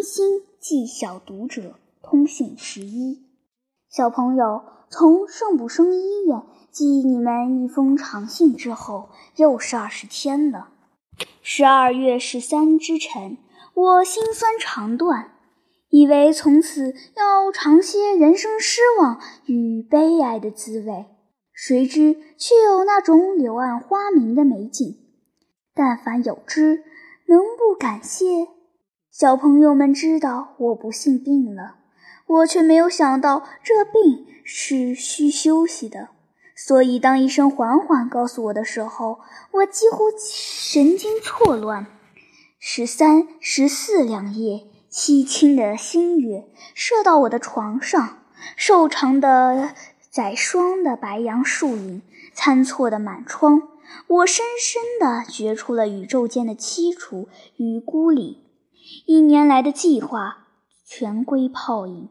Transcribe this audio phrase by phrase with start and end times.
[0.00, 3.22] 温馨寄小读者通讯十一，
[3.90, 10.70] 小朋友从圣卜生医院寄你们一封长信之后，又是二十天了。
[11.42, 13.36] 十二月十三之晨，
[13.74, 15.32] 我心酸肠断，
[15.90, 21.04] 以为从此要尝些人生失望与悲哀的滋味，
[21.52, 24.96] 谁知却有那种柳暗花明的美景。
[25.74, 26.84] 但凡有之，
[27.26, 28.48] 能不感谢？
[29.12, 31.74] 小朋友们知道我不幸病了，
[32.26, 36.10] 我却没有想到这病是需休息的。
[36.54, 39.18] 所以当医生缓缓告诉我的时候，
[39.50, 41.86] 我几乎神经错乱。
[42.60, 48.18] 十三、十四两夜，凄清的星月射到我的床上，
[48.54, 49.74] 瘦长的
[50.08, 52.02] 载霜的白杨树影
[52.32, 53.62] 参错的满窗。
[54.06, 58.44] 我深深地觉出了宇宙间的凄楚与孤立，
[59.06, 60.46] 一年来的计划
[60.86, 62.08] 全归泡影，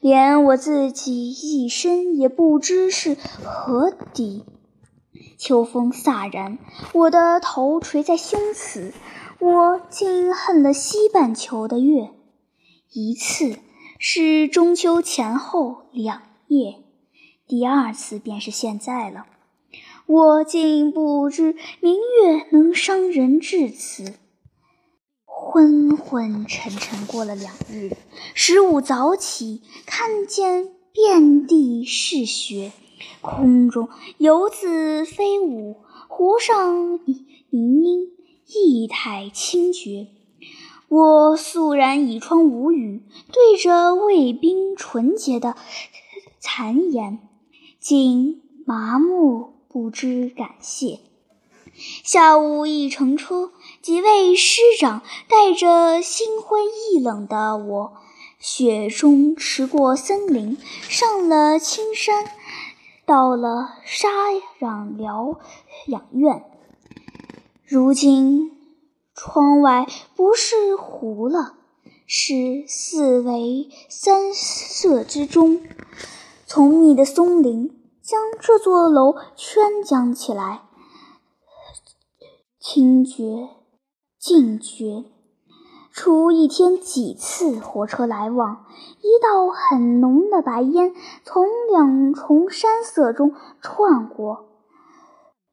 [0.00, 4.44] 连我自己一生也不知是何底。
[5.38, 6.58] 秋风飒然，
[6.94, 8.92] 我的头垂在胸膛，
[9.38, 12.10] 我竟恨了西半球的月。
[12.92, 13.58] 一次
[13.98, 16.76] 是中秋前后两夜，
[17.46, 19.26] 第二次便是现在了。
[20.06, 24.14] 我竟不知明月能伤人至此。
[25.56, 27.96] 昏昏沉沉过了两日，
[28.34, 32.72] 十五早起，看见遍地是雪，
[33.22, 35.76] 空中游子飞舞，
[36.08, 37.00] 湖上
[37.48, 38.10] 明莺
[38.46, 40.08] 意态清绝。
[40.88, 45.56] 我肃然倚窗无语，对着卫兵纯洁的
[46.38, 47.18] 残颜，
[47.80, 49.54] 竟麻木。
[49.68, 51.00] 不知感谢。
[52.02, 53.52] 下午一乘车，
[53.86, 57.92] 几位师长带着心灰意冷的我，
[58.40, 62.24] 雪中驰过森林，上了青山，
[63.04, 64.08] 到了沙
[64.58, 65.38] 壤疗
[65.86, 66.50] 养院。
[67.64, 68.58] 如今
[69.14, 69.86] 窗外
[70.16, 71.54] 不是湖了，
[72.08, 75.62] 是四维三色之中，
[76.44, 77.70] 丛密的松林。
[78.02, 80.62] 将这座楼圈将起来，
[82.58, 83.48] 清绝、
[84.26, 85.04] 静绝。
[85.92, 88.66] 除一天几次火车来往，
[88.98, 90.92] 一道很浓的白烟
[91.22, 93.32] 从两重山色中
[93.62, 94.46] 窜过，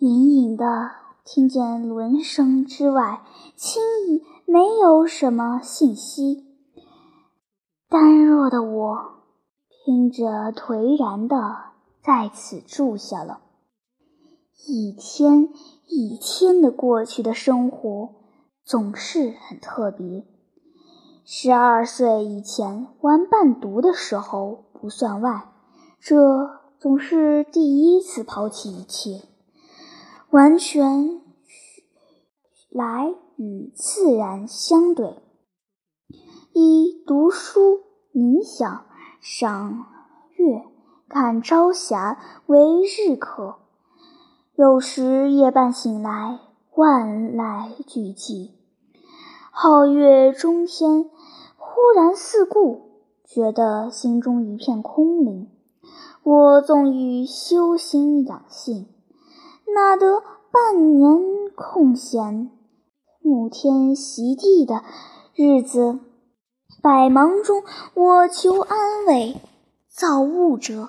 [0.00, 0.90] 隐隐的
[1.24, 3.22] 听见轮声之外，
[3.56, 6.44] 轻易没有什么信息。
[7.88, 8.98] 单弱的我，
[9.82, 11.38] 听着颓然的。
[12.02, 13.40] 在此住下了，
[14.66, 15.48] 一天
[15.86, 18.17] 一天的过去的生活
[18.68, 20.26] 总是很特别。
[21.24, 25.50] 十二岁以前玩伴读的时候不算外，
[25.98, 29.22] 这总是第一次抛弃一切，
[30.28, 31.22] 完全
[32.68, 35.16] 来与自然相对，
[36.52, 37.80] 以读书、
[38.12, 38.84] 冥想、
[39.22, 39.86] 赏
[40.36, 40.62] 月。
[41.08, 43.60] 看朝霞为日课，
[44.56, 46.38] 有时夜半醒来，
[46.74, 48.57] 万籁俱寂，
[49.60, 51.10] 皓月中天，
[51.56, 52.92] 忽然四顾，
[53.24, 55.48] 觉得心中一片空灵。
[56.22, 58.86] 我纵欲修心养性，
[59.74, 62.52] 哪得半年空闲，
[63.20, 64.84] 沐天席地的
[65.34, 65.98] 日子？
[66.80, 67.64] 百忙中，
[67.94, 69.34] 我求安慰。
[69.88, 70.88] 造物者，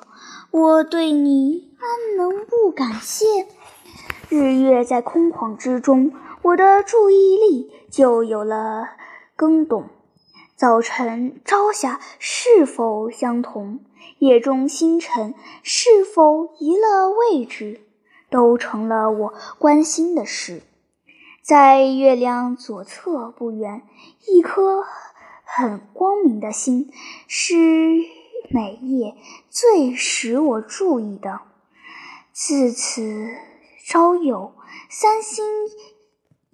[0.52, 3.26] 我对你安能不感谢？
[4.30, 6.12] 日月在空旷之中，
[6.44, 8.92] 我的注意力就有了
[9.36, 9.90] 更懂。
[10.56, 13.82] 早晨朝霞是否相同？
[14.20, 17.82] 夜中星辰是否移了位置？
[18.30, 20.62] 都成了我关心的事。
[21.42, 23.82] 在月亮左侧不远，
[24.30, 24.86] 一颗
[25.44, 26.90] 很光明的星
[27.28, 27.66] 是。
[28.50, 29.16] 每夜
[29.50, 31.42] 最使我注意的，
[32.32, 33.36] 自此
[33.86, 34.54] 朝有
[34.90, 35.46] 三星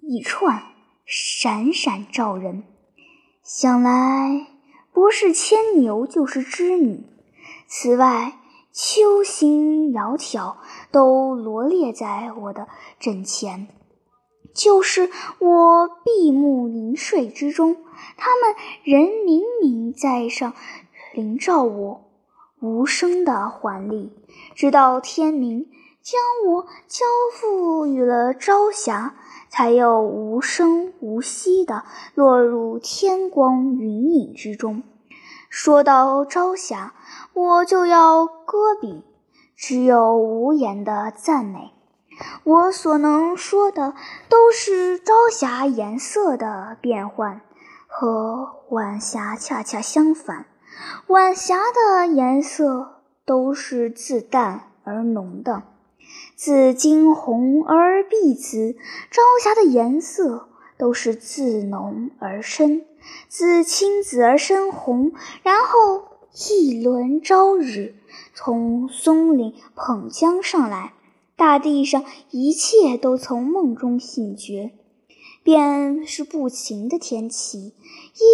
[0.00, 0.62] 一串，
[1.06, 2.64] 闪闪照人。
[3.42, 4.48] 想来
[4.92, 7.06] 不是牵牛就是织女。
[7.68, 8.40] 此外，
[8.72, 10.56] 秋星窈窕
[10.90, 12.66] 都罗列在我的
[12.98, 13.68] 枕前，
[14.52, 15.08] 就是
[15.38, 17.76] 我闭目凝睡之中，
[18.16, 20.52] 它们仍明明在上。
[21.14, 22.10] 笼罩我
[22.60, 24.12] 无声的环立，
[24.54, 25.70] 直到天明，
[26.02, 29.14] 将我交付予了朝霞，
[29.56, 34.82] 才又无声无息地落入天光云影之中。
[35.48, 36.92] 说到朝霞，
[37.32, 39.02] 我就要搁笔，
[39.56, 41.72] 只有无言的赞美。
[42.44, 43.94] 我所能说的，
[44.28, 47.40] 都是朝霞颜色的变换，
[47.86, 50.44] 和晚霞恰恰相反。
[51.06, 55.62] 晚霞的颜色都是自淡而浓的，
[56.34, 58.76] 自惊红而碧紫；
[59.10, 62.84] 朝霞的颜色都是自浓而深，
[63.28, 65.12] 自青紫而深红。
[65.42, 66.04] 然后
[66.48, 67.94] 一轮朝日
[68.34, 70.92] 从松岭捧江上来。
[71.38, 74.70] 大地上一切都从梦中醒觉，
[75.42, 77.74] 便是不晴的天气。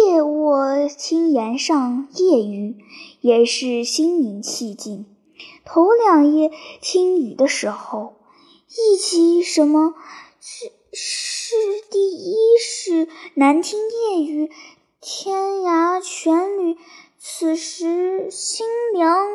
[0.07, 2.77] 夜卧青岩上夜雨，
[3.19, 5.05] 也是心灵气静。
[5.65, 6.51] 头两夜
[6.81, 8.15] 听雨的时候，
[8.67, 9.93] 忆起什么？
[10.39, 11.55] 是是
[11.89, 14.51] 第一是难听夜雨，
[14.99, 16.77] 天涯泉旅。
[17.17, 19.25] 此时心凉，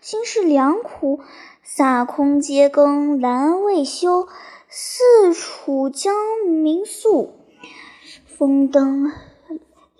[0.00, 1.20] 心事良苦。
[1.62, 4.28] 洒空阶更阑未休，
[4.68, 6.14] 四处将
[6.48, 7.34] 明宿。
[8.24, 9.12] 风灯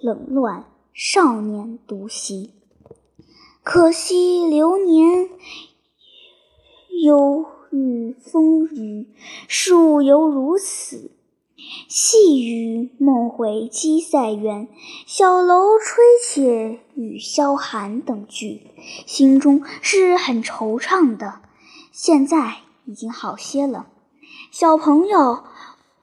[0.00, 2.55] 冷乱，少年独席。
[3.62, 5.29] 可惜流年
[7.06, 9.06] 忧郁风雨，
[9.47, 11.12] 树犹如此。
[11.88, 14.67] 细雨梦回鸡塞远，
[15.06, 18.62] 小楼吹起雨萧寒等句，
[19.06, 21.43] 心中是很惆怅的。
[21.93, 22.56] 现在
[22.87, 23.87] 已经好些了，
[24.50, 25.44] 小朋友，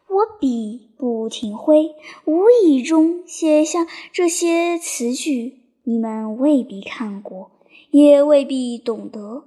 [0.07, 1.91] 我笔不停挥，
[2.23, 7.51] 无意中写下这些词句，你们未必看过，
[7.91, 9.43] 也未必懂得。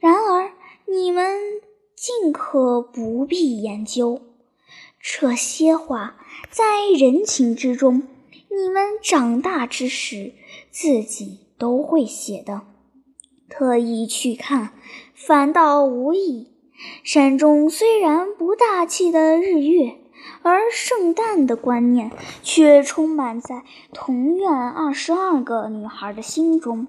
[0.00, 0.52] 然而，
[0.90, 1.38] 你们
[1.94, 4.22] 尽可不必研究
[5.00, 6.16] 这些话，
[6.50, 6.64] 在
[6.98, 8.02] 人情之中，
[8.48, 10.32] 你们长大之时
[10.70, 12.62] 自己都会写的。
[13.48, 14.72] 特意去看。
[15.14, 16.46] 反倒无益。
[17.02, 19.98] 山中虽然不大气的日月，
[20.42, 22.12] 而圣诞的观念
[22.42, 26.86] 却充满在同院二十二个女孩的心中。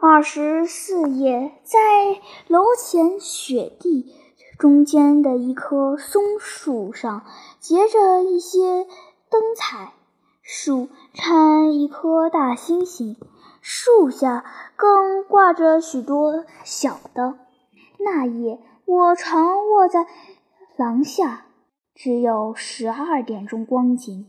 [0.00, 1.80] 二十四夜，在
[2.46, 4.14] 楼前雪地
[4.56, 7.24] 中间的一棵松树上
[7.58, 8.86] 结着一些
[9.28, 9.94] 灯彩，
[10.40, 13.16] 树缠一颗大星星。
[13.60, 14.44] 树下
[14.76, 17.34] 更挂着许多小的。
[17.98, 20.06] 那夜，我常卧在
[20.76, 21.46] 廊下，
[21.92, 24.26] 只有十二点钟光景。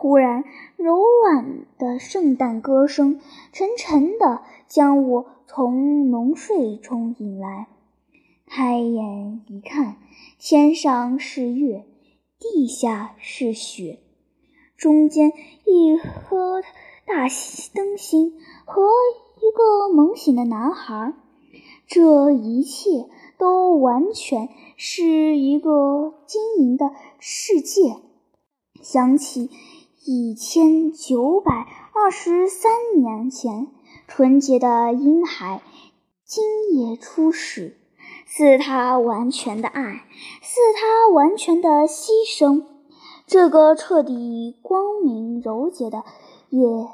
[0.00, 0.44] 忽然，
[0.78, 3.20] 柔软的圣诞歌声
[3.52, 7.68] 沉沉地将我从浓睡中引来。
[8.46, 9.98] 开眼一看，
[10.38, 11.84] 天上是月，
[12.38, 13.98] 地下是雪，
[14.78, 15.34] 中间
[15.66, 16.62] 一颗。
[17.04, 17.26] 大
[17.74, 18.82] 灯芯和
[19.36, 21.12] 一个猛醒的男孩，
[21.86, 23.06] 这一切
[23.36, 27.96] 都完全是一个晶莹的世界。
[28.80, 29.50] 想起
[30.06, 33.68] 一千九百二十三年前
[34.08, 35.60] 纯洁的婴孩
[36.24, 36.42] 今
[36.74, 37.76] 夜出世，
[38.26, 40.06] 似他完全的爱，
[40.40, 42.64] 似他完全的牺牲，
[43.26, 46.02] 这个彻底光明柔洁的
[46.48, 46.88] 也。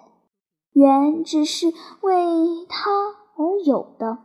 [0.73, 2.13] 原只是为
[2.69, 2.91] 他
[3.37, 4.19] 而有的，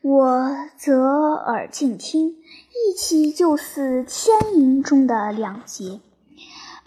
[0.00, 6.00] 我则耳静听，一起就似天营中的两节。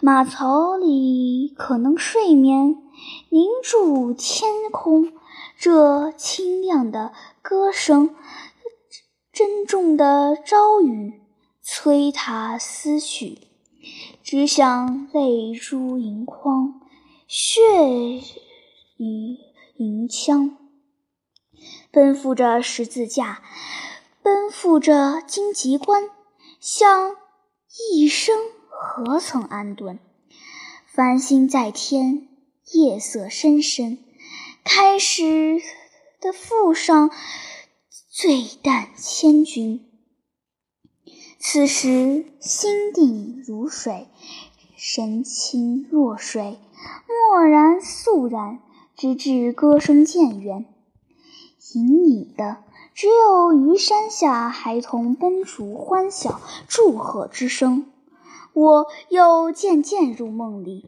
[0.04, 2.76] 马槽里可能睡眠
[3.28, 5.12] 凝住天空，
[5.56, 8.12] 这清亮的歌声，
[9.32, 11.22] 珍重的朝雨，
[11.62, 13.46] 催他思绪，
[14.24, 16.80] 只想泪珠盈眶，
[17.28, 17.60] 血。
[18.96, 19.38] 一
[19.76, 20.56] 银枪，
[21.92, 23.40] 奔赴着十字架，
[24.20, 26.10] 奔赴着荆棘关，
[26.58, 27.14] 向
[27.92, 28.36] 一生
[28.84, 30.00] 何曾安顿？
[30.86, 32.26] 繁星在天，
[32.72, 33.98] 夜色深深，
[34.64, 35.62] 开始
[36.20, 37.10] 的附上
[38.10, 39.88] 醉淡千钧。
[41.38, 44.08] 此时心定如水，
[44.76, 46.58] 神清若水，
[47.06, 48.58] 默然肃然。
[48.94, 50.66] 直至歌声渐远，
[51.74, 52.58] 隐隐的
[52.94, 57.91] 只有虞山下孩童奔逐欢笑、祝贺之声。
[58.54, 60.86] 我又渐渐入梦里，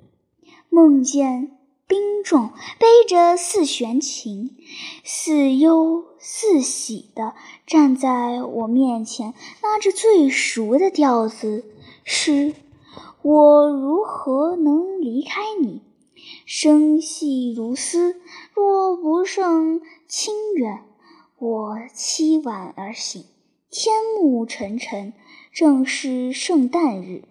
[0.68, 1.56] 梦见
[1.86, 4.56] 兵众背着四弦琴，
[5.02, 7.34] 似忧似喜地
[7.66, 11.64] 站在我面前，拉着最熟的调子，
[12.04, 12.54] 诗：
[13.22, 15.80] 我如何能离开你？
[16.46, 18.20] 声细如丝，
[18.54, 20.84] 若不胜清远，
[21.38, 23.24] 我凄婉而醒。
[23.70, 25.12] 天幕沉沉，
[25.52, 27.24] 正是圣诞日。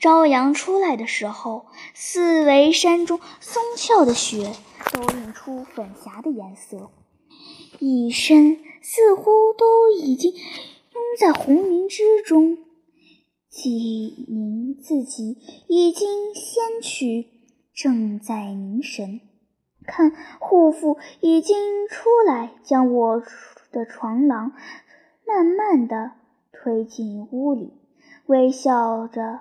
[0.00, 4.52] 朝阳出来的时候，四围山中松翘的雪
[4.92, 6.90] 都映出粉霞的颜色，
[7.78, 12.58] 一身似乎都已经拥在红云之中。
[13.48, 17.26] 纪宁自己已经先去，
[17.74, 19.20] 正在凝神。
[19.84, 21.56] 看护父已经
[21.88, 23.22] 出来，将我
[23.72, 24.52] 的床廊
[25.26, 26.12] 慢慢的
[26.52, 27.72] 推进屋里，
[28.26, 29.40] 微笑着。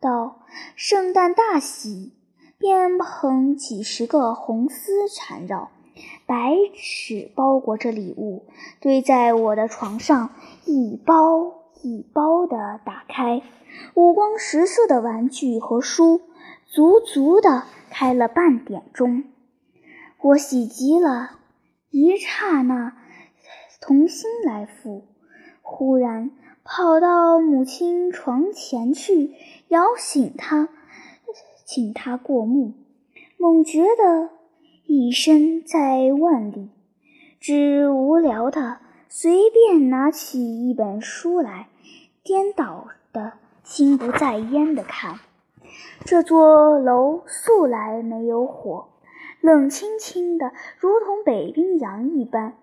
[0.00, 2.12] 道：“圣诞大喜，
[2.58, 5.70] 便捧几十个红丝缠绕，
[6.26, 8.46] 白纸包裹着礼物，
[8.80, 10.30] 堆在我的床上，
[10.66, 13.42] 一包一包的打开。
[13.94, 16.20] 五光十色的玩具和书，
[16.66, 19.24] 足足的开了半点钟。
[20.20, 21.38] 我喜极了，
[21.90, 22.96] 一刹那，
[23.80, 25.04] 童心来复，
[25.62, 26.30] 忽然。”
[26.68, 29.30] 跑到母亲床前去，
[29.68, 30.68] 摇醒她，
[31.64, 32.72] 请她过目。
[33.38, 34.30] 猛觉得
[34.86, 36.70] 一身在万里，
[37.38, 41.68] 只无聊的随便拿起一本书来，
[42.24, 45.20] 颠倒的心不在焉的看。
[46.04, 48.88] 这座楼素来没有火，
[49.40, 52.54] 冷清清的，如同北冰洋一般。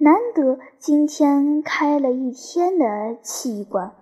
[0.00, 3.96] 难得今天开了一天的气馆，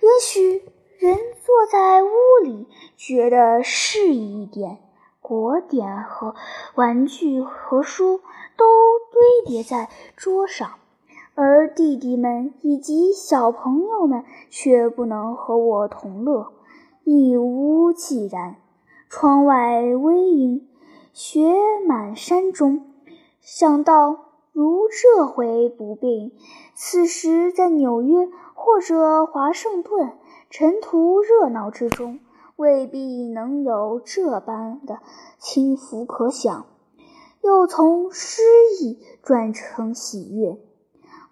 [0.00, 0.62] 也许
[0.98, 1.14] 人
[1.44, 2.08] 坐在屋
[2.42, 2.66] 里
[2.96, 4.78] 觉得适宜一点。
[5.20, 6.34] 果点和
[6.76, 8.20] 玩具和书
[8.56, 8.64] 都
[9.12, 10.70] 堆叠在桌上，
[11.34, 16.52] 而弟弟们以及小朋友们却不能和我同乐，
[17.04, 18.56] 一屋寂然。
[19.10, 20.66] 窗外微阴，
[21.12, 21.54] 雪
[21.86, 22.86] 满山中。
[23.42, 24.25] 想到。
[24.56, 26.32] 如这回不病，
[26.74, 30.16] 此时在纽约或者华盛顿
[30.48, 32.20] 尘土热闹之中，
[32.56, 35.00] 未必能有这般的
[35.38, 36.64] 轻浮可想。
[37.42, 38.40] 又从失
[38.80, 40.56] 意转成喜悦。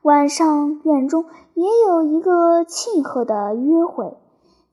[0.02, 4.18] 晚上院中也有一个庆贺的约会，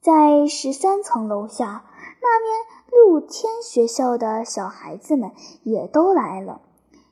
[0.02, 1.86] 在十三层楼下
[2.22, 2.52] 那边
[2.92, 5.32] 露天学校的小孩子们
[5.64, 6.60] 也都来了。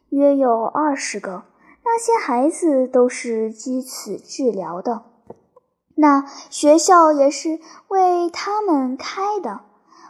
[0.09, 1.43] 约有二十个，
[1.83, 5.03] 那些孩子都是基此治疗的。
[5.95, 9.61] 那学校也是为他们开的。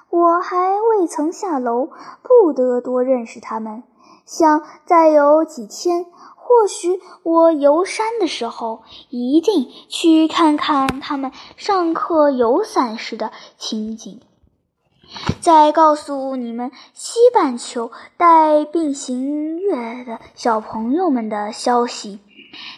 [0.10, 1.89] 我还未曾下楼，
[2.24, 3.84] 不得多认识他们。
[4.25, 14.22] 想再有几天，或许我游山的时候，一定去看看他们上课游伞时的情景。
[15.42, 22.20] 再告诉你们西半球带并行月的小朋友们的消息：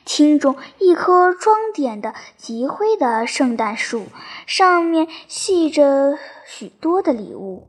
[0.06, 4.06] 厅中一棵装点的极灰的圣诞树，
[4.46, 7.68] 上面系着许多的礼物，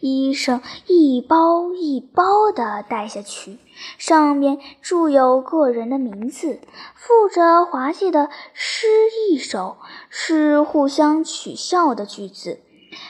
[0.00, 3.58] 医生一包一包的带下去，
[3.96, 6.60] 上面注有个人的名字，
[6.94, 8.86] 附着滑稽的诗
[9.30, 9.76] 一首，
[10.10, 12.60] 是互相取笑的句子。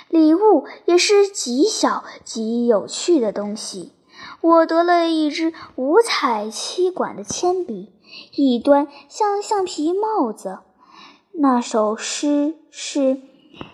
[0.08, 3.92] 礼物也是极小极有趣的东西。
[4.40, 7.92] 我得了一支五彩漆管的铅笔，
[8.36, 10.58] 一端像橡皮帽子。
[11.32, 13.20] 那首诗是：“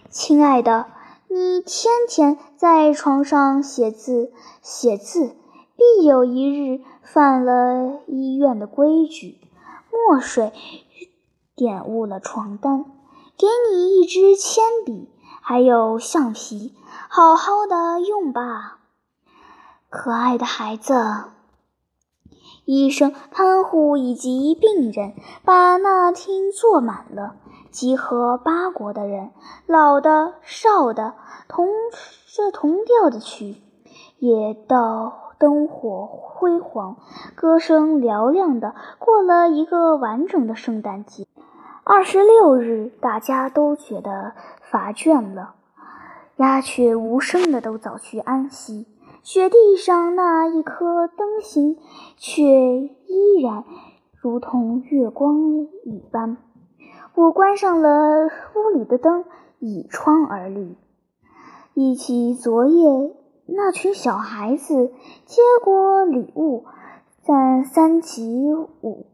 [0.09, 0.87] 亲爱的，
[1.29, 5.37] 你天天在床上写字，写字
[5.77, 9.39] 必有一日犯了医院的规矩，
[9.91, 10.53] 墨水
[11.57, 12.85] 玷污了床单。
[13.37, 15.09] 给你一支铅笔。”
[15.49, 16.75] 还有橡皮，
[17.09, 18.81] 好好的用吧，
[19.89, 20.95] 可爱的孩子。
[22.67, 25.15] 医生、看护以及病人
[25.47, 27.37] 把那厅坐满了，
[27.71, 29.31] 集合八国的人，
[29.65, 31.15] 老的、少的，
[31.49, 31.67] 同
[32.27, 33.63] 着同调的曲，
[34.19, 36.99] 也到灯火辉煌，
[37.35, 41.27] 歌声嘹亮的过了一个完整的圣诞节。
[41.85, 44.35] 二十六日，大家都觉得。
[44.71, 45.55] 乏倦了，
[46.37, 48.87] 鸦雀无声的都早去安息。
[49.23, 51.79] 雪地上那一颗灯芯，
[52.17, 53.65] 却依然
[54.21, 56.37] 如同月光一般。
[57.15, 59.25] 我关上了屋里的灯，
[59.59, 60.77] 倚窗而立，
[61.75, 63.13] 忆起昨夜
[63.47, 64.93] 那群小孩子
[65.27, 66.65] 接过礼物，
[67.23, 69.07] 在三级五，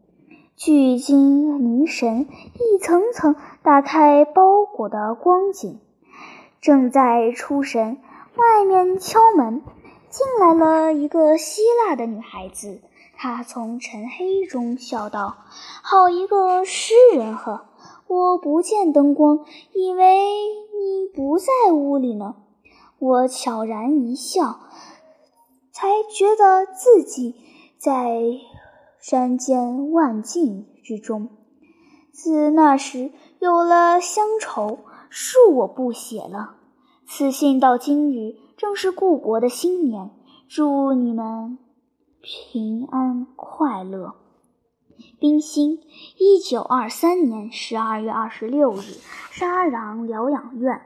[0.55, 5.81] 聚精凝神，一层层打开包裹的光景，
[6.61, 7.97] 正在出神。
[8.37, 9.61] 外面敲门，
[10.09, 12.79] 进来了一个希腊的女孩子。
[13.17, 15.35] 她从晨黑中笑道
[15.83, 17.65] ：“好一个诗人呵！
[18.07, 19.39] 我不见灯光，
[19.73, 20.17] 以为
[20.79, 22.35] 你不在屋里呢。”
[22.97, 24.61] 我悄然一笑，
[25.73, 27.35] 才觉得自己
[27.77, 28.09] 在
[29.07, 31.29] 山间万径之中。
[32.11, 34.79] 自那时有了乡愁，
[35.11, 36.55] 恕我不写了。
[37.05, 40.09] 此信到今日，正是故国的新年，
[40.49, 41.59] 祝你们
[42.19, 44.15] 平安快乐。
[45.19, 45.81] 冰心，
[46.17, 48.97] 一九二三年十二月二十六日，
[49.29, 50.81] 沙壤疗养院。